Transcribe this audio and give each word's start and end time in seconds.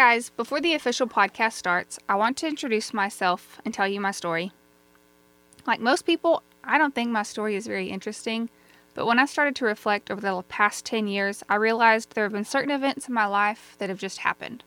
Guys, 0.00 0.30
before 0.30 0.62
the 0.62 0.72
official 0.72 1.06
podcast 1.06 1.52
starts, 1.52 1.98
I 2.08 2.14
want 2.14 2.38
to 2.38 2.48
introduce 2.48 2.94
myself 2.94 3.60
and 3.66 3.74
tell 3.74 3.86
you 3.86 4.00
my 4.00 4.12
story. 4.12 4.50
Like 5.66 5.78
most 5.78 6.06
people, 6.06 6.42
I 6.64 6.78
don't 6.78 6.94
think 6.94 7.10
my 7.10 7.22
story 7.22 7.54
is 7.54 7.66
very 7.66 7.88
interesting, 7.88 8.48
but 8.94 9.04
when 9.04 9.18
I 9.18 9.26
started 9.26 9.54
to 9.56 9.66
reflect 9.66 10.10
over 10.10 10.22
the 10.22 10.42
past 10.48 10.86
10 10.86 11.06
years, 11.06 11.42
I 11.50 11.56
realized 11.56 12.14
there 12.14 12.24
have 12.24 12.32
been 12.32 12.46
certain 12.46 12.70
events 12.70 13.08
in 13.08 13.12
my 13.12 13.26
life 13.26 13.76
that 13.76 13.90
have 13.90 13.98
just 13.98 14.20
happened. 14.20 14.64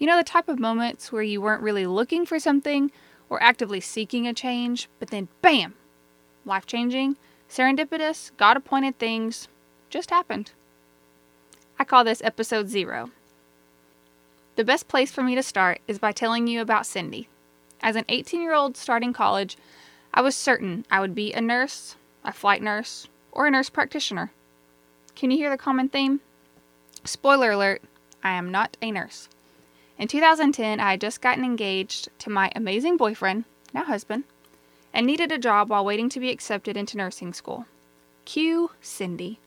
You 0.00 0.08
know, 0.08 0.16
the 0.16 0.24
type 0.24 0.48
of 0.48 0.58
moments 0.58 1.12
where 1.12 1.22
you 1.22 1.40
weren't 1.40 1.62
really 1.62 1.86
looking 1.86 2.26
for 2.26 2.40
something 2.40 2.90
or 3.28 3.40
actively 3.40 3.80
seeking 3.80 4.26
a 4.26 4.34
change, 4.34 4.88
but 4.98 5.10
then 5.10 5.28
bam! 5.42 5.74
Life 6.44 6.66
changing, 6.66 7.18
serendipitous, 7.48 8.32
God 8.36 8.56
appointed 8.56 8.98
things 8.98 9.46
just 9.90 10.10
happened. 10.10 10.50
I 11.78 11.84
call 11.84 12.02
this 12.02 12.20
episode 12.24 12.68
zero. 12.68 13.12
The 14.60 14.64
best 14.66 14.88
place 14.88 15.10
for 15.10 15.22
me 15.22 15.34
to 15.36 15.42
start 15.42 15.80
is 15.88 15.98
by 15.98 16.12
telling 16.12 16.46
you 16.46 16.60
about 16.60 16.84
Cindy. 16.84 17.30
As 17.80 17.96
an 17.96 18.04
18 18.10 18.42
year 18.42 18.52
old 18.52 18.76
starting 18.76 19.14
college, 19.14 19.56
I 20.12 20.20
was 20.20 20.36
certain 20.36 20.84
I 20.90 21.00
would 21.00 21.14
be 21.14 21.32
a 21.32 21.40
nurse, 21.40 21.96
a 22.24 22.30
flight 22.34 22.60
nurse, 22.60 23.08
or 23.32 23.46
a 23.46 23.50
nurse 23.50 23.70
practitioner. 23.70 24.32
Can 25.16 25.30
you 25.30 25.38
hear 25.38 25.48
the 25.48 25.56
common 25.56 25.88
theme? 25.88 26.20
Spoiler 27.04 27.52
alert, 27.52 27.80
I 28.22 28.32
am 28.32 28.50
not 28.50 28.76
a 28.82 28.90
nurse. 28.90 29.30
In 29.96 30.08
2010, 30.08 30.78
I 30.78 30.90
had 30.90 31.00
just 31.00 31.22
gotten 31.22 31.42
engaged 31.42 32.10
to 32.18 32.28
my 32.28 32.52
amazing 32.54 32.98
boyfriend, 32.98 33.46
now 33.72 33.84
husband, 33.84 34.24
and 34.92 35.06
needed 35.06 35.32
a 35.32 35.38
job 35.38 35.70
while 35.70 35.86
waiting 35.86 36.10
to 36.10 36.20
be 36.20 36.28
accepted 36.28 36.76
into 36.76 36.98
nursing 36.98 37.32
school. 37.32 37.64
Cue 38.26 38.72
Cindy. 38.82 39.38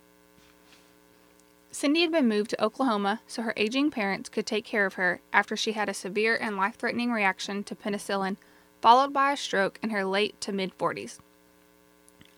Cindy 1.73 2.01
had 2.01 2.11
been 2.11 2.27
moved 2.27 2.51
to 2.51 2.63
Oklahoma 2.63 3.21
so 3.25 3.41
her 3.41 3.53
aging 3.57 3.89
parents 3.89 4.29
could 4.29 4.45
take 4.45 4.63
care 4.63 4.85
of 4.85 4.93
her 4.93 5.21
after 5.33 5.57
she 5.57 5.71
had 5.71 5.89
a 5.89 5.93
severe 5.93 6.37
and 6.39 6.55
life 6.55 6.75
threatening 6.75 7.11
reaction 7.11 7.63
to 7.63 7.73
penicillin, 7.75 8.37
followed 8.79 9.11
by 9.11 9.31
a 9.31 9.37
stroke 9.37 9.79
in 9.81 9.89
her 9.89 10.05
late 10.05 10.39
to 10.41 10.51
mid 10.51 10.77
40s. 10.77 11.17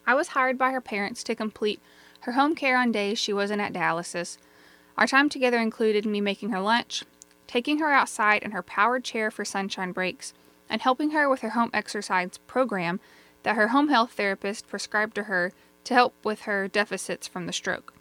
I 0.08 0.16
was 0.16 0.30
hired 0.30 0.58
by 0.58 0.72
her 0.72 0.80
parents 0.80 1.22
to 1.26 1.36
complete 1.36 1.82
her 2.22 2.32
home 2.32 2.56
care 2.56 2.78
on 2.78 2.94
days 2.94 3.20
she 3.20 3.34
wasn't 3.34 3.60
at 3.60 3.74
dialysis. 3.74 4.38
Our 4.98 5.06
time 5.06 5.28
together 5.28 5.58
included 5.58 6.06
me 6.06 6.22
making 6.22 6.52
her 6.52 6.62
lunch, 6.62 7.04
taking 7.46 7.80
her 7.80 7.92
outside 7.92 8.42
in 8.42 8.52
her 8.52 8.64
powered 8.64 9.04
chair 9.04 9.30
for 9.30 9.44
sunshine 9.44 9.92
breaks, 9.92 10.34
and 10.70 10.82
helping 10.82 11.12
her 11.12 11.28
with 11.28 11.42
her 11.42 11.50
home 11.50 11.72
exercise 11.74 12.38
program 12.48 13.02
that 13.44 13.58
her 13.58 13.68
home 13.68 13.90
health 13.90 14.14
therapist 14.14 14.70
prescribed 14.70 15.16
to 15.16 15.24
her 15.24 15.52
to 15.84 15.94
help 15.94 16.14
with 16.24 16.44
her 16.44 16.70
deficits 16.70 17.28
from 17.28 17.48
the 17.48 17.54
stroke. 17.54 17.94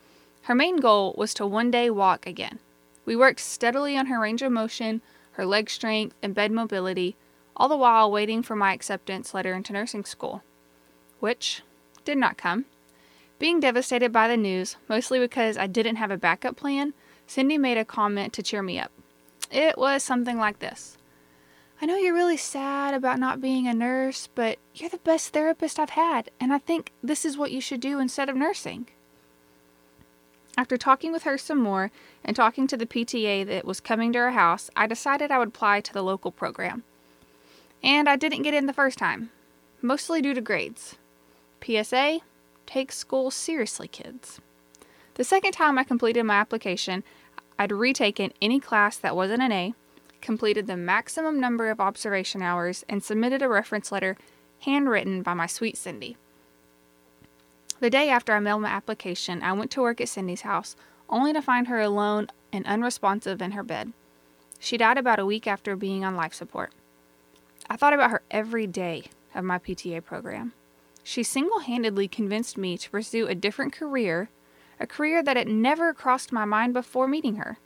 Her 0.44 0.54
main 0.54 0.76
goal 0.76 1.14
was 1.16 1.32
to 1.34 1.46
one 1.46 1.70
day 1.70 1.88
walk 1.88 2.26
again. 2.26 2.58
We 3.06 3.16
worked 3.16 3.40
steadily 3.40 3.96
on 3.96 4.06
her 4.06 4.20
range 4.20 4.42
of 4.42 4.52
motion, 4.52 5.00
her 5.32 5.46
leg 5.46 5.70
strength, 5.70 6.14
and 6.22 6.34
bed 6.34 6.52
mobility, 6.52 7.16
all 7.56 7.66
the 7.66 7.78
while 7.78 8.10
waiting 8.10 8.42
for 8.42 8.54
my 8.54 8.74
acceptance 8.74 9.32
letter 9.32 9.54
into 9.54 9.72
nursing 9.72 10.04
school, 10.04 10.42
which 11.18 11.62
did 12.04 12.18
not 12.18 12.36
come. 12.36 12.66
Being 13.38 13.58
devastated 13.58 14.12
by 14.12 14.28
the 14.28 14.36
news, 14.36 14.76
mostly 14.86 15.18
because 15.18 15.56
I 15.56 15.66
didn't 15.66 15.96
have 15.96 16.10
a 16.10 16.18
backup 16.18 16.56
plan, 16.56 16.92
Cindy 17.26 17.56
made 17.56 17.78
a 17.78 17.84
comment 17.84 18.34
to 18.34 18.42
cheer 18.42 18.62
me 18.62 18.78
up. 18.78 18.92
It 19.50 19.78
was 19.78 20.02
something 20.02 20.36
like 20.36 20.58
this 20.58 20.98
I 21.80 21.86
know 21.86 21.96
you're 21.96 22.12
really 22.12 22.36
sad 22.36 22.92
about 22.92 23.18
not 23.18 23.40
being 23.40 23.66
a 23.66 23.72
nurse, 23.72 24.28
but 24.34 24.58
you're 24.74 24.90
the 24.90 24.98
best 24.98 25.32
therapist 25.32 25.78
I've 25.78 25.90
had, 25.90 26.30
and 26.38 26.52
I 26.52 26.58
think 26.58 26.92
this 27.02 27.24
is 27.24 27.38
what 27.38 27.50
you 27.50 27.62
should 27.62 27.80
do 27.80 27.98
instead 27.98 28.28
of 28.28 28.36
nursing. 28.36 28.88
After 30.56 30.76
talking 30.76 31.12
with 31.12 31.24
her 31.24 31.36
some 31.36 31.58
more 31.58 31.90
and 32.24 32.36
talking 32.36 32.66
to 32.68 32.76
the 32.76 32.86
PTA 32.86 33.46
that 33.46 33.64
was 33.64 33.80
coming 33.80 34.12
to 34.12 34.18
her 34.20 34.30
house, 34.32 34.70
I 34.76 34.86
decided 34.86 35.30
I 35.30 35.38
would 35.38 35.48
apply 35.48 35.80
to 35.80 35.92
the 35.92 36.02
local 36.02 36.30
program. 36.30 36.84
And 37.82 38.08
I 38.08 38.16
didn't 38.16 38.42
get 38.42 38.54
in 38.54 38.66
the 38.66 38.72
first 38.72 38.98
time, 38.98 39.30
mostly 39.82 40.22
due 40.22 40.34
to 40.34 40.40
grades. 40.40 40.96
PSA 41.64 42.20
Take 42.66 42.92
school 42.92 43.30
seriously, 43.30 43.88
kids. 43.88 44.40
The 45.14 45.24
second 45.24 45.52
time 45.52 45.78
I 45.78 45.84
completed 45.84 46.24
my 46.24 46.34
application, 46.34 47.04
I'd 47.58 47.72
retaken 47.72 48.32
any 48.42 48.58
class 48.58 48.96
that 48.96 49.14
wasn't 49.14 49.42
an 49.42 49.52
A, 49.52 49.74
completed 50.20 50.66
the 50.66 50.76
maximum 50.76 51.38
number 51.38 51.70
of 51.70 51.80
observation 51.80 52.42
hours, 52.42 52.84
and 52.88 53.02
submitted 53.02 53.42
a 53.42 53.48
reference 53.48 53.92
letter 53.92 54.16
handwritten 54.60 55.22
by 55.22 55.34
my 55.34 55.46
sweet 55.46 55.76
Cindy. 55.76 56.16
The 57.84 57.90
day 57.90 58.08
after 58.08 58.32
I 58.32 58.40
mailed 58.40 58.62
my 58.62 58.70
application, 58.70 59.42
I 59.42 59.52
went 59.52 59.70
to 59.72 59.82
work 59.82 60.00
at 60.00 60.08
Cindy's 60.08 60.40
house, 60.40 60.74
only 61.10 61.34
to 61.34 61.42
find 61.42 61.68
her 61.68 61.82
alone 61.82 62.28
and 62.50 62.64
unresponsive 62.64 63.42
in 63.42 63.50
her 63.50 63.62
bed. 63.62 63.92
She 64.58 64.78
died 64.78 64.96
about 64.96 65.18
a 65.18 65.26
week 65.26 65.46
after 65.46 65.76
being 65.76 66.02
on 66.02 66.16
life 66.16 66.32
support. 66.32 66.72
I 67.68 67.76
thought 67.76 67.92
about 67.92 68.10
her 68.10 68.22
every 68.30 68.66
day 68.66 69.10
of 69.34 69.44
my 69.44 69.58
PTA 69.58 70.02
program. 70.02 70.54
She 71.02 71.22
single 71.22 71.58
handedly 71.58 72.08
convinced 72.08 72.56
me 72.56 72.78
to 72.78 72.88
pursue 72.88 73.26
a 73.26 73.34
different 73.34 73.74
career, 73.74 74.30
a 74.80 74.86
career 74.86 75.22
that 75.22 75.36
had 75.36 75.48
never 75.48 75.92
crossed 75.92 76.32
my 76.32 76.46
mind 76.46 76.72
before 76.72 77.06
meeting 77.06 77.36
her. 77.36 77.58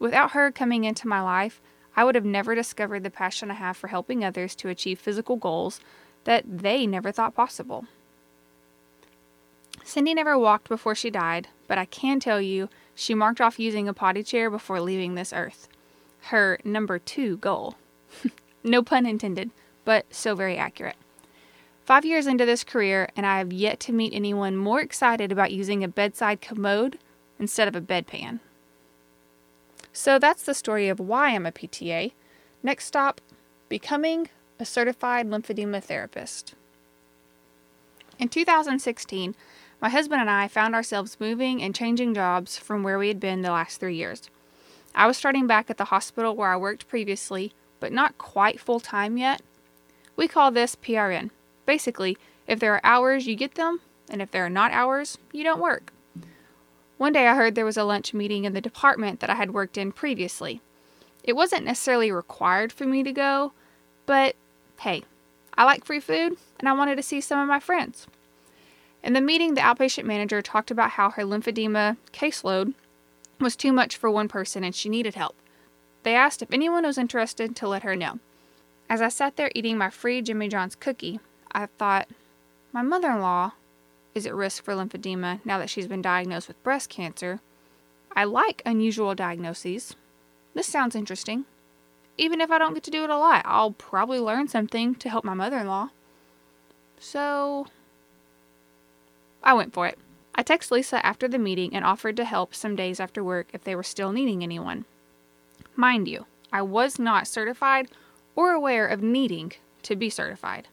Without 0.00 0.32
her 0.32 0.50
coming 0.50 0.82
into 0.82 1.06
my 1.06 1.20
life, 1.20 1.60
I 1.94 2.02
would 2.02 2.16
have 2.16 2.24
never 2.24 2.56
discovered 2.56 3.04
the 3.04 3.10
passion 3.10 3.52
I 3.52 3.54
have 3.54 3.76
for 3.76 3.86
helping 3.86 4.24
others 4.24 4.56
to 4.56 4.70
achieve 4.70 4.98
physical 4.98 5.36
goals 5.36 5.78
that 6.24 6.42
they 6.48 6.84
never 6.84 7.12
thought 7.12 7.36
possible. 7.36 7.86
Cindy 9.84 10.14
never 10.14 10.38
walked 10.38 10.68
before 10.68 10.94
she 10.94 11.10
died, 11.10 11.48
but 11.68 11.76
I 11.76 11.84
can 11.84 12.18
tell 12.18 12.40
you 12.40 12.68
she 12.94 13.14
marked 13.14 13.40
off 13.40 13.58
using 13.58 13.86
a 13.86 13.94
potty 13.94 14.22
chair 14.22 14.50
before 14.50 14.80
leaving 14.80 15.14
this 15.14 15.32
earth. 15.32 15.68
Her 16.22 16.58
number 16.64 16.98
two 16.98 17.36
goal. 17.36 17.76
no 18.64 18.82
pun 18.82 19.04
intended, 19.04 19.50
but 19.84 20.06
so 20.10 20.34
very 20.34 20.56
accurate. 20.56 20.96
Five 21.84 22.06
years 22.06 22.26
into 22.26 22.46
this 22.46 22.64
career, 22.64 23.10
and 23.14 23.26
I 23.26 23.36
have 23.38 23.52
yet 23.52 23.78
to 23.80 23.92
meet 23.92 24.14
anyone 24.14 24.56
more 24.56 24.80
excited 24.80 25.30
about 25.30 25.52
using 25.52 25.84
a 25.84 25.88
bedside 25.88 26.40
commode 26.40 26.98
instead 27.38 27.68
of 27.68 27.76
a 27.76 27.80
bedpan. 27.80 28.40
So 29.92 30.18
that's 30.18 30.44
the 30.44 30.54
story 30.54 30.88
of 30.88 30.98
why 30.98 31.34
I'm 31.34 31.44
a 31.44 31.52
PTA. 31.52 32.12
Next 32.62 32.86
stop 32.86 33.20
becoming 33.68 34.30
a 34.58 34.64
certified 34.64 35.28
lymphedema 35.28 35.82
therapist. 35.82 36.54
In 38.18 38.28
2016, 38.28 39.34
my 39.84 39.90
husband 39.90 40.22
and 40.22 40.30
I 40.30 40.48
found 40.48 40.74
ourselves 40.74 41.18
moving 41.20 41.62
and 41.62 41.74
changing 41.74 42.14
jobs 42.14 42.56
from 42.56 42.82
where 42.82 42.98
we 42.98 43.08
had 43.08 43.20
been 43.20 43.42
the 43.42 43.50
last 43.50 43.78
three 43.78 43.96
years. 43.96 44.30
I 44.94 45.06
was 45.06 45.18
starting 45.18 45.46
back 45.46 45.68
at 45.68 45.76
the 45.76 45.84
hospital 45.84 46.34
where 46.34 46.50
I 46.50 46.56
worked 46.56 46.88
previously, 46.88 47.52
but 47.80 47.92
not 47.92 48.16
quite 48.16 48.58
full 48.58 48.80
time 48.80 49.18
yet. 49.18 49.42
We 50.16 50.26
call 50.26 50.50
this 50.50 50.74
PRN. 50.74 51.28
Basically, 51.66 52.16
if 52.46 52.60
there 52.60 52.72
are 52.72 52.80
hours, 52.82 53.26
you 53.26 53.36
get 53.36 53.56
them, 53.56 53.82
and 54.08 54.22
if 54.22 54.30
there 54.30 54.46
are 54.46 54.48
not 54.48 54.72
hours, 54.72 55.18
you 55.32 55.44
don't 55.44 55.60
work. 55.60 55.92
One 56.96 57.12
day 57.12 57.28
I 57.28 57.34
heard 57.34 57.54
there 57.54 57.66
was 57.66 57.76
a 57.76 57.84
lunch 57.84 58.14
meeting 58.14 58.44
in 58.44 58.54
the 58.54 58.62
department 58.62 59.20
that 59.20 59.28
I 59.28 59.34
had 59.34 59.52
worked 59.52 59.76
in 59.76 59.92
previously. 59.92 60.62
It 61.22 61.36
wasn't 61.36 61.66
necessarily 61.66 62.10
required 62.10 62.72
for 62.72 62.86
me 62.86 63.02
to 63.02 63.12
go, 63.12 63.52
but 64.06 64.34
hey, 64.80 65.02
I 65.58 65.64
like 65.64 65.84
free 65.84 66.00
food 66.00 66.38
and 66.58 66.70
I 66.70 66.72
wanted 66.72 66.96
to 66.96 67.02
see 67.02 67.20
some 67.20 67.38
of 67.38 67.48
my 67.48 67.60
friends. 67.60 68.06
In 69.04 69.12
the 69.12 69.20
meeting, 69.20 69.52
the 69.52 69.60
outpatient 69.60 70.04
manager 70.04 70.40
talked 70.40 70.70
about 70.70 70.92
how 70.92 71.10
her 71.10 71.24
lymphedema 71.24 71.98
caseload 72.12 72.72
was 73.38 73.54
too 73.54 73.70
much 73.70 73.98
for 73.98 74.10
one 74.10 74.28
person 74.28 74.64
and 74.64 74.74
she 74.74 74.88
needed 74.88 75.14
help. 75.14 75.36
They 76.04 76.14
asked 76.14 76.40
if 76.40 76.50
anyone 76.50 76.84
was 76.84 76.96
interested 76.96 77.54
to 77.54 77.68
let 77.68 77.82
her 77.82 77.94
know. 77.94 78.18
As 78.88 79.02
I 79.02 79.10
sat 79.10 79.36
there 79.36 79.52
eating 79.54 79.76
my 79.76 79.90
free 79.90 80.22
Jimmy 80.22 80.48
John's 80.48 80.74
cookie, 80.74 81.20
I 81.52 81.66
thought, 81.66 82.08
my 82.72 82.80
mother 82.80 83.10
in 83.10 83.20
law 83.20 83.52
is 84.14 84.26
at 84.26 84.34
risk 84.34 84.64
for 84.64 84.72
lymphedema 84.72 85.40
now 85.44 85.58
that 85.58 85.68
she's 85.68 85.86
been 85.86 86.02
diagnosed 86.02 86.48
with 86.48 86.62
breast 86.62 86.88
cancer. 86.88 87.40
I 88.16 88.24
like 88.24 88.62
unusual 88.64 89.14
diagnoses. 89.14 89.96
This 90.54 90.66
sounds 90.66 90.96
interesting. 90.96 91.44
Even 92.16 92.40
if 92.40 92.50
I 92.50 92.58
don't 92.58 92.72
get 92.72 92.84
to 92.84 92.90
do 92.90 93.04
it 93.04 93.10
a 93.10 93.18
lot, 93.18 93.42
I'll 93.44 93.72
probably 93.72 94.18
learn 94.18 94.48
something 94.48 94.94
to 94.94 95.10
help 95.10 95.24
my 95.24 95.34
mother 95.34 95.58
in 95.58 95.66
law. 95.66 95.90
So, 96.98 97.66
I 99.44 99.52
went 99.52 99.74
for 99.74 99.86
it. 99.86 99.98
I 100.34 100.42
texted 100.42 100.72
Lisa 100.72 101.04
after 101.06 101.28
the 101.28 101.38
meeting 101.38 101.74
and 101.74 101.84
offered 101.84 102.16
to 102.16 102.24
help 102.24 102.54
some 102.54 102.74
days 102.74 102.98
after 102.98 103.22
work 103.22 103.48
if 103.52 103.62
they 103.62 103.76
were 103.76 103.84
still 103.84 104.10
needing 104.10 104.42
anyone. 104.42 104.86
Mind 105.76 106.08
you, 106.08 106.26
I 106.52 106.62
was 106.62 106.98
not 106.98 107.28
certified 107.28 107.88
or 108.34 108.50
aware 108.50 108.86
of 108.86 109.02
needing 109.02 109.52
to 109.82 109.94
be 109.94 110.10
certified. 110.10 110.66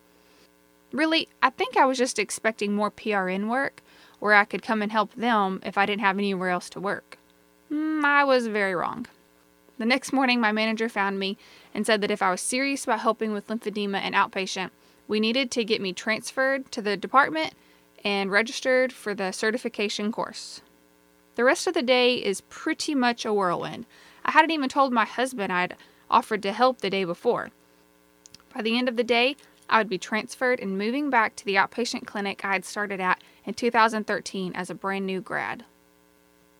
Really, 0.91 1.27
I 1.43 1.51
think 1.51 1.77
I 1.77 1.85
was 1.85 1.97
just 1.97 2.17
expecting 2.17 2.73
more 2.73 2.89
PRN 2.89 3.49
work 3.49 3.81
where 4.19 4.33
I 4.33 4.45
could 4.45 4.63
come 4.63 4.81
and 4.81 4.91
help 4.91 5.13
them 5.13 5.61
if 5.65 5.77
I 5.77 5.85
didn't 5.85 6.01
have 6.01 6.17
anywhere 6.17 6.49
else 6.49 6.69
to 6.71 6.79
work. 6.79 7.17
Mm, 7.71 8.03
I 8.03 8.23
was 8.23 8.47
very 8.47 8.73
wrong. 8.73 9.05
The 9.77 9.85
next 9.85 10.13
morning, 10.13 10.39
my 10.39 10.51
manager 10.51 10.89
found 10.89 11.17
me 11.17 11.37
and 11.73 11.85
said 11.85 12.01
that 12.01 12.11
if 12.11 12.21
I 12.21 12.31
was 12.31 12.41
serious 12.41 12.83
about 12.83 12.99
helping 12.99 13.33
with 13.33 13.47
lymphedema 13.47 13.99
and 13.99 14.13
outpatient, 14.13 14.69
we 15.07 15.19
needed 15.19 15.49
to 15.51 15.63
get 15.63 15.81
me 15.81 15.91
transferred 15.91 16.71
to 16.71 16.81
the 16.81 16.95
department 16.95 17.53
and 18.03 18.31
registered 18.31 18.93
for 18.93 19.13
the 19.13 19.31
certification 19.31 20.11
course. 20.11 20.61
The 21.35 21.43
rest 21.43 21.67
of 21.67 21.73
the 21.73 21.81
day 21.81 22.15
is 22.15 22.41
pretty 22.41 22.93
much 22.93 23.25
a 23.25 23.33
whirlwind. 23.33 23.85
I 24.25 24.31
hadn't 24.31 24.51
even 24.51 24.69
told 24.69 24.91
my 24.91 25.05
husband 25.05 25.51
I'd 25.51 25.75
offered 26.09 26.43
to 26.43 26.53
help 26.53 26.79
the 26.79 26.89
day 26.89 27.03
before. 27.03 27.51
By 28.53 28.61
the 28.61 28.77
end 28.77 28.89
of 28.89 28.97
the 28.97 29.03
day, 29.03 29.37
I 29.69 29.77
would 29.77 29.89
be 29.89 29.97
transferred 29.97 30.59
and 30.59 30.77
moving 30.77 31.09
back 31.09 31.35
to 31.37 31.45
the 31.45 31.55
outpatient 31.55 32.05
clinic 32.05 32.43
I 32.43 32.51
had 32.51 32.65
started 32.65 32.99
at 32.99 33.23
in 33.45 33.53
2013 33.53 34.53
as 34.53 34.69
a 34.69 34.75
brand 34.75 35.05
new 35.05 35.21
grad. 35.21 35.63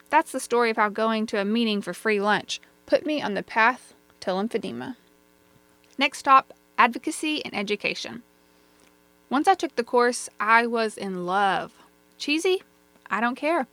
That's 0.10 0.32
the 0.32 0.40
story 0.40 0.70
of 0.70 0.78
how 0.78 0.90
going 0.90 1.26
to 1.28 1.40
a 1.40 1.46
meeting 1.46 1.82
for 1.82 1.94
free 1.94 2.22
lunch 2.22 2.62
put 2.86 3.06
me 3.06 3.22
on 3.22 3.34
the 3.34 3.44
path 3.44 3.94
to 4.22 4.32
lymphedema. 4.32 4.96
Next 5.98 6.20
stop 6.20 6.54
advocacy 6.78 7.44
and 7.44 7.54
education. 7.56 8.24
Once 9.31 9.48
I 9.48 9.54
took 9.54 9.78
the 9.78 9.83
course, 9.83 10.28
I 10.42 10.68
was 10.68 10.98
in 10.98 11.25
love. 11.25 11.72
Cheesy? 12.18 12.63
I 13.10 13.22
don't 13.22 13.36
care. 13.36 13.66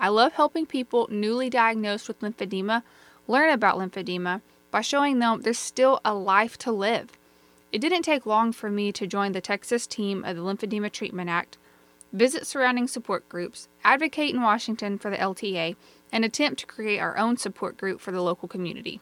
I 0.00 0.08
love 0.08 0.32
helping 0.32 0.66
people 0.66 1.06
newly 1.08 1.48
diagnosed 1.48 2.08
with 2.08 2.18
lymphedema 2.18 2.82
learn 3.28 3.50
about 3.50 3.78
lymphedema 3.78 4.40
by 4.72 4.80
showing 4.80 5.20
them 5.20 5.42
there's 5.42 5.56
still 5.56 6.00
a 6.04 6.12
life 6.12 6.58
to 6.58 6.72
live. 6.72 7.10
It 7.70 7.78
didn't 7.78 8.02
take 8.02 8.26
long 8.26 8.50
for 8.50 8.68
me 8.70 8.90
to 8.90 9.06
join 9.06 9.30
the 9.30 9.40
Texas 9.40 9.86
team 9.86 10.24
of 10.24 10.34
the 10.34 10.42
Lymphedema 10.42 10.90
Treatment 10.90 11.30
Act, 11.30 11.58
visit 12.12 12.44
surrounding 12.44 12.88
support 12.88 13.28
groups, 13.28 13.68
advocate 13.84 14.34
in 14.34 14.42
Washington 14.42 14.98
for 14.98 15.10
the 15.10 15.16
LTA, 15.16 15.76
and 16.10 16.24
attempt 16.24 16.58
to 16.60 16.66
create 16.66 16.98
our 16.98 17.16
own 17.16 17.36
support 17.36 17.76
group 17.76 18.00
for 18.00 18.10
the 18.10 18.20
local 18.20 18.48
community. 18.48 19.00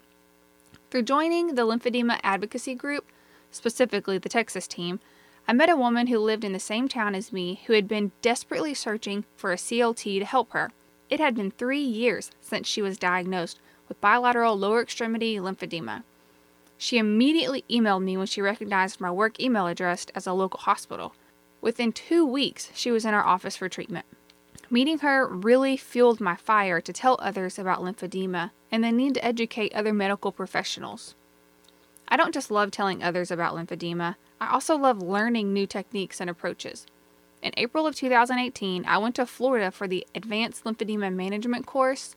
Through 0.90 1.04
joining 1.04 1.54
the 1.54 1.66
lymphedema 1.66 2.20
advocacy 2.22 2.74
group, 2.74 3.06
specifically 3.50 4.18
the 4.18 4.28
Texas 4.28 4.66
team, 4.66 5.00
I 5.46 5.52
met 5.52 5.68
a 5.68 5.76
woman 5.76 6.06
who 6.06 6.18
lived 6.18 6.44
in 6.44 6.52
the 6.52 6.60
same 6.60 6.88
town 6.88 7.14
as 7.14 7.32
me 7.32 7.62
who 7.66 7.72
had 7.72 7.88
been 7.88 8.12
desperately 8.22 8.74
searching 8.74 9.24
for 9.36 9.52
a 9.52 9.56
CLT 9.56 10.18
to 10.20 10.24
help 10.24 10.52
her. 10.52 10.70
It 11.10 11.20
had 11.20 11.34
been 11.34 11.50
three 11.50 11.82
years 11.82 12.30
since 12.40 12.66
she 12.66 12.80
was 12.80 12.96
diagnosed 12.96 13.58
with 13.88 14.00
bilateral 14.00 14.56
lower 14.56 14.80
extremity 14.80 15.36
lymphedema. 15.36 16.04
She 16.78 16.98
immediately 16.98 17.64
emailed 17.70 18.02
me 18.02 18.16
when 18.16 18.26
she 18.26 18.40
recognized 18.40 19.00
my 19.00 19.10
work 19.10 19.38
email 19.40 19.66
address 19.66 20.06
as 20.14 20.26
a 20.26 20.32
local 20.32 20.60
hospital. 20.60 21.14
Within 21.60 21.92
two 21.92 22.24
weeks, 22.24 22.70
she 22.74 22.90
was 22.90 23.04
in 23.04 23.14
our 23.14 23.24
office 23.24 23.56
for 23.56 23.68
treatment. 23.68 24.06
Meeting 24.70 25.00
her 25.00 25.28
really 25.28 25.76
fueled 25.76 26.20
my 26.20 26.34
fire 26.34 26.80
to 26.80 26.92
tell 26.92 27.18
others 27.20 27.58
about 27.58 27.80
lymphedema 27.80 28.52
and 28.70 28.82
the 28.82 28.90
need 28.90 29.14
to 29.14 29.24
educate 29.24 29.74
other 29.74 29.92
medical 29.92 30.32
professionals. 30.32 31.14
I 32.12 32.16
don't 32.18 32.34
just 32.34 32.50
love 32.50 32.70
telling 32.70 33.02
others 33.02 33.30
about 33.30 33.54
lymphedema, 33.54 34.16
I 34.38 34.52
also 34.52 34.76
love 34.76 35.00
learning 35.00 35.50
new 35.50 35.66
techniques 35.66 36.20
and 36.20 36.28
approaches. 36.28 36.86
In 37.42 37.54
April 37.56 37.86
of 37.86 37.96
2018, 37.96 38.84
I 38.84 38.98
went 38.98 39.14
to 39.14 39.24
Florida 39.24 39.70
for 39.70 39.88
the 39.88 40.06
Advanced 40.14 40.64
Lymphedema 40.64 41.10
Management 41.10 41.64
course 41.64 42.14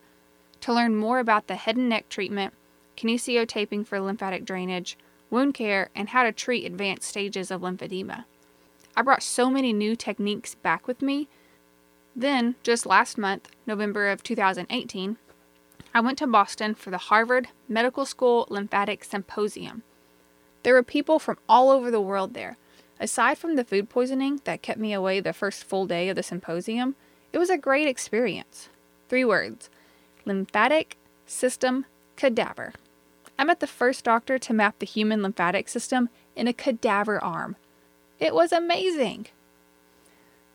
to 0.60 0.74
learn 0.74 0.98
more 0.98 1.20
about 1.20 1.48
the 1.48 1.56
head 1.56 1.78
and 1.78 1.88
neck 1.88 2.10
treatment, 2.10 2.54
kinesiotaping 2.98 3.88
for 3.88 4.02
lymphatic 4.02 4.44
drainage, 4.44 4.98
wound 5.30 5.54
care, 5.54 5.90
and 5.96 6.10
how 6.10 6.24
to 6.24 6.34
treat 6.34 6.66
advanced 6.66 7.08
stages 7.08 7.50
of 7.50 7.62
lymphedema. 7.62 8.26
I 8.98 9.02
brought 9.02 9.24
so 9.24 9.50
many 9.50 9.72
new 9.72 9.96
techniques 9.96 10.56
back 10.56 10.88
with 10.88 11.02
me 11.02 11.30
then, 12.18 12.56
just 12.64 12.86
last 12.86 13.18
month, 13.18 13.50
November 13.66 14.08
of 14.10 14.24
2018, 14.24 15.18
I 15.96 16.02
went 16.02 16.18
to 16.18 16.28
Boston 16.28 16.76
for 16.76 16.92
the 16.92 16.98
Harvard 16.98 17.48
Medical 17.70 18.06
School 18.06 18.48
Lymphatic 18.50 19.06
Symposium. 19.06 19.82
There 20.64 20.74
were 20.74 20.84
people 20.84 21.20
from 21.20 21.38
all 21.48 21.70
over 21.70 21.90
the 21.90 22.02
world 22.02 22.34
there. 22.34 22.58
Aside 23.00 23.38
from 23.38 23.56
the 23.56 23.64
food 23.64 23.90
poisoning 23.90 24.42
that 24.44 24.62
kept 24.62 24.78
me 24.78 24.92
away 24.92 25.22
the 25.22 25.32
first 25.32 25.64
full 25.64 25.86
day 25.86 26.10
of 26.10 26.18
the 26.18 26.22
symposium, 26.22 26.96
it 27.32 27.38
was 27.38 27.50
a 27.50 27.58
great 27.58 27.88
experience. 27.88 28.68
Three 29.08 29.24
words 29.24 29.70
lymphatic 30.26 30.98
system 31.26 31.86
cadaver. 32.18 32.74
I 33.40 33.46
met 33.46 33.62
the 33.62 33.66
first 33.66 34.04
doctor 34.04 34.38
to 34.38 34.54
map 34.54 34.80
the 34.80 34.86
human 34.86 35.24
lymphatic 35.24 35.70
system 35.70 36.10
in 36.36 36.50
a 36.50 36.54
cadaver 36.54 37.24
arm. 37.24 37.56
It 38.20 38.36
was 38.36 38.52
amazing. 38.52 39.28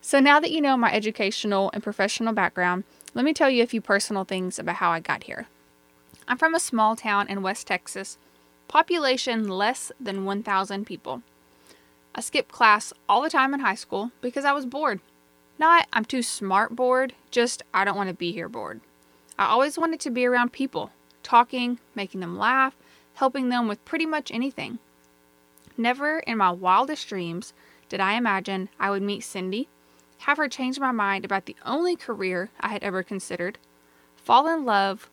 So, 0.03 0.21
now 0.21 0.39
that 0.41 0.51
you 0.51 0.61
know 0.61 0.77
my 0.77 0.93
educational 0.93 1.71
and 1.73 1.83
professional 1.83 2.35
background, 2.35 2.85
let 3.15 3.25
me 3.25 3.33
tell 3.33 3.51
you 3.51 3.63
a 3.63 3.67
few 3.67 3.81
personal 3.81 4.25
things 4.25 4.59
about 4.59 4.77
how 4.77 4.91
I 4.91 5.01
got 5.01 5.25
here. 5.25 5.47
I'm 6.29 6.39
from 6.39 6.55
a 6.55 6.61
small 6.61 6.95
town 6.95 7.29
in 7.29 7.43
West 7.43 7.67
Texas, 7.67 8.19
population 8.69 9.49
less 9.49 9.91
than 9.99 10.25
1,000 10.25 10.85
people. 10.85 11.23
I 12.15 12.21
skipped 12.21 12.53
class 12.53 12.93
all 13.09 13.23
the 13.23 13.31
time 13.31 13.53
in 13.53 13.61
high 13.61 13.75
school 13.75 14.13
because 14.21 14.45
I 14.45 14.53
was 14.53 14.67
bored. 14.67 15.01
Not 15.59 15.89
I'm 15.93 16.05
too 16.05 16.23
smart 16.23 16.75
bored, 16.77 17.15
just 17.31 17.63
I 17.75 17.85
don't 17.85 17.97
want 17.97 18.09
to 18.09 18.15
be 18.15 18.33
here 18.33 18.49
bored. 18.49 18.81
I 19.39 19.47
always 19.47 19.79
wanted 19.79 20.01
to 20.01 20.11
be 20.11 20.25
around 20.25 20.53
people, 20.53 20.91
talking, 21.23 21.79
making 21.95 22.21
them 22.21 22.39
laugh, 22.39 22.77
helping 23.15 23.49
them 23.49 23.69
with 23.69 23.85
pretty 23.85 24.07
much 24.07 24.31
anything. 24.31 24.79
Never 25.77 26.21
in 26.21 26.39
my 26.39 26.51
wildest 26.51 27.09
dreams 27.09 27.53
did 27.89 28.01
I 28.01 28.15
imagine 28.15 28.69
I 28.79 28.91
would 28.91 29.03
meet 29.03 29.25
Cindy 29.25 29.69
have 30.21 30.39
her 30.39 30.49
change 30.49 30.79
my 30.79 30.93
mind 30.93 31.25
about 31.25 31.47
the 31.47 31.57
only 31.65 31.97
career 31.97 32.51
I 32.61 32.69
had 32.69 32.83
ever 32.83 33.03
considered, 33.03 33.59
fall 34.17 34.47
in 34.49 34.65
love 34.65 35.09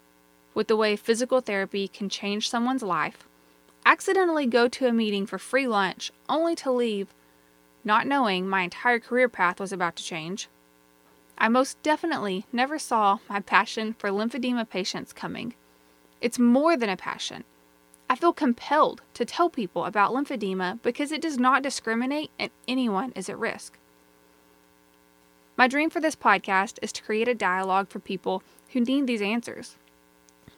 with 0.54 0.68
the 0.68 0.76
way 0.76 0.96
physical 0.96 1.40
therapy 1.40 1.88
can 1.88 2.10
change 2.10 2.50
someone's 2.50 2.84
life, 2.84 3.28
accidentally 3.86 4.46
go 4.46 4.68
to 4.68 4.88
a 4.88 4.92
meeting 4.92 5.26
for 5.26 5.38
free 5.38 5.68
lunch 5.68 6.12
only 6.28 6.56
to 6.56 6.72
leave 6.72 7.14
not 7.86 8.06
knowing 8.06 8.50
my 8.50 8.64
entire 8.64 9.00
career 9.00 9.30
path 9.30 9.60
was 9.60 9.72
about 9.72 9.96
to 9.96 10.04
change. 10.04 10.50
I 11.38 11.48
most 11.48 11.82
definitely 11.84 12.46
never 12.52 12.78
saw 12.78 13.20
my 13.30 13.40
passion 13.40 13.96
for 13.98 14.10
lymphedema 14.10 14.70
patients 14.70 15.14
coming. 15.14 15.54
It's 16.20 16.38
more 16.38 16.76
than 16.76 16.90
a 16.90 16.98
passion. 16.98 17.46
I 18.10 18.16
feel 18.16 18.34
compelled 18.34 19.02
to 19.14 19.24
tell 19.24 19.50
people 19.50 19.86
about 19.86 20.12
lymphedema 20.12 20.82
because 20.82 21.12
it 21.12 21.22
does 21.22 21.38
not 21.38 21.64
discriminate 21.64 22.32
and 22.38 22.52
anyone 22.68 23.14
is 23.16 23.30
at 23.30 23.40
risk. 23.40 23.78
My 25.58 25.68
dream 25.68 25.90
for 25.90 26.00
this 26.00 26.16
podcast 26.16 26.78
is 26.84 26.94
to 26.94 27.02
create 27.02 27.28
a 27.28 27.34
dialogue 27.34 27.90
for 27.90 27.98
people 27.98 28.44
who 28.74 28.82
need 28.82 29.08
these 29.08 29.24
answers. 29.24 29.76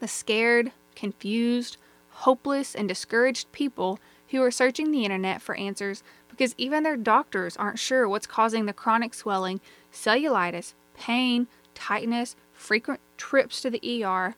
The 0.01 0.09
scared, 0.09 0.73
confused, 0.93 1.77
hopeless, 2.09 2.75
and 2.75 2.85
discouraged 2.85 3.49
people 3.53 3.97
who 4.31 4.43
are 4.43 4.51
searching 4.51 4.91
the 4.91 5.05
internet 5.05 5.41
for 5.41 5.55
answers 5.55 6.03
because 6.29 6.53
even 6.57 6.83
their 6.83 6.97
doctors 6.97 7.55
aren't 7.55 7.79
sure 7.79 8.09
what's 8.09 8.27
causing 8.27 8.65
the 8.65 8.73
chronic 8.73 9.13
swelling, 9.13 9.61
cellulitis, 9.89 10.73
pain, 10.95 11.47
tightness, 11.73 12.35
frequent 12.51 12.99
trips 13.15 13.61
to 13.61 13.69
the 13.69 14.03
ER. 14.03 14.35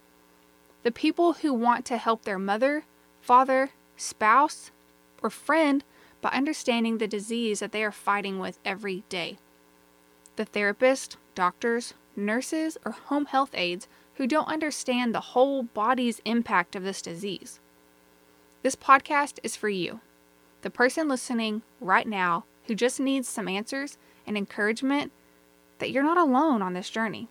The 0.83 0.91
people 0.91 1.33
who 1.33 1.55
want 1.55 1.85
to 1.85 1.97
help 1.97 2.23
their 2.23 2.39
mother, 2.39 2.85
father, 3.19 3.71
spouse, 3.97 4.69
or 5.23 5.31
friend 5.31 5.83
by 6.21 6.29
understanding 6.29 6.99
the 6.99 7.07
disease 7.07 7.61
that 7.61 7.71
they 7.71 7.83
are 7.83 7.91
fighting 7.91 8.37
with 8.37 8.59
every 8.63 9.03
day 9.09 9.39
the 10.35 10.45
therapist, 10.45 11.17
doctors, 11.35 11.93
nurses, 12.15 12.77
or 12.85 12.91
home 12.91 13.25
health 13.25 13.51
aides 13.53 13.87
who 14.15 14.27
don't 14.27 14.47
understand 14.47 15.13
the 15.13 15.19
whole 15.19 15.63
body's 15.63 16.21
impact 16.25 16.75
of 16.75 16.83
this 16.83 17.01
disease. 17.01 17.59
This 18.63 18.75
podcast 18.75 19.39
is 19.43 19.55
for 19.55 19.69
you, 19.69 19.99
the 20.61 20.69
person 20.69 21.07
listening 21.07 21.63
right 21.79 22.07
now 22.07 22.45
who 22.67 22.75
just 22.75 22.99
needs 22.99 23.27
some 23.27 23.47
answers 23.47 23.97
and 24.27 24.37
encouragement 24.37 25.11
that 25.79 25.91
you're 25.91 26.03
not 26.03 26.17
alone 26.17 26.61
on 26.61 26.73
this 26.73 26.89
journey. 26.89 27.27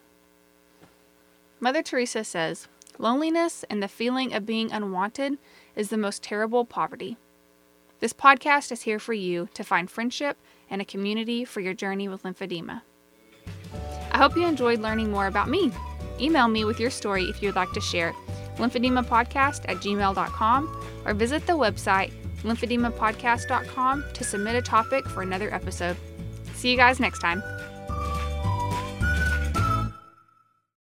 Mother 1.61 1.83
Teresa 1.83 2.25
says, 2.25 2.69
Loneliness 2.99 3.65
and 3.71 3.83
the 3.83 3.89
feeling 3.89 4.35
of 4.35 4.45
being 4.45 4.73
unwanted 4.73 5.39
is 5.77 5.89
the 5.89 5.97
most 5.97 6.23
terrible 6.23 6.65
poverty. 6.65 7.17
This 8.01 8.13
podcast 8.13 8.73
is 8.73 8.83
here 8.83 8.99
for 8.99 9.15
you 9.15 9.49
to 9.55 9.63
find 9.63 9.91
friendship 9.91 10.37
and 10.69 10.83
a 10.83 10.87
community 10.87 11.45
for 11.45 11.61
your 11.61 11.75
journey 11.75 12.09
with 12.09 12.25
lymphedema. 12.25 12.83
I 14.13 14.19
hope 14.19 14.37
you 14.37 14.47
enjoyed 14.47 14.81
learning 14.81 15.11
more 15.11 15.27
about 15.27 15.49
me. 15.49 15.73
Email 16.21 16.49
me 16.49 16.65
with 16.65 16.79
your 16.79 16.91
story 16.91 17.25
if 17.25 17.43
you'd 17.43 17.57
like 17.57 17.73
to 17.73 17.81
share 17.81 18.13
lymphedemapodcast 18.57 19.65
at 19.69 19.79
gmail.com 19.79 20.87
or 21.07 21.15
visit 21.15 21.47
the 21.47 21.53
website 21.53 22.13
lymphedemapodcast.com 22.43 24.05
to 24.13 24.25
submit 24.25 24.55
a 24.55 24.63
topic 24.63 25.07
for 25.09 25.23
another 25.23 25.53
episode. 25.53 25.97
See 26.55 26.71
you 26.71 26.77
guys 26.77 27.01
next 27.01 27.21
time. 27.21 27.43